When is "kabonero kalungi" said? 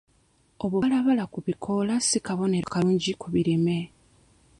2.25-3.11